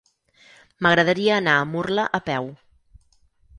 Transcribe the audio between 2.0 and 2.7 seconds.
a peu.